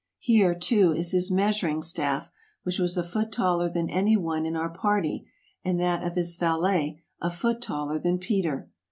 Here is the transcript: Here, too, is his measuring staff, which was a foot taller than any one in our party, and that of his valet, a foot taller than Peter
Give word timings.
Here, 0.17 0.55
too, 0.55 0.93
is 0.93 1.11
his 1.11 1.29
measuring 1.29 1.83
staff, 1.83 2.31
which 2.63 2.79
was 2.79 2.97
a 2.97 3.03
foot 3.03 3.31
taller 3.31 3.69
than 3.69 3.87
any 3.91 4.17
one 4.17 4.47
in 4.47 4.55
our 4.55 4.71
party, 4.71 5.27
and 5.63 5.79
that 5.79 6.01
of 6.03 6.15
his 6.15 6.37
valet, 6.37 7.03
a 7.21 7.29
foot 7.29 7.61
taller 7.61 7.99
than 7.99 8.17
Peter 8.17 8.67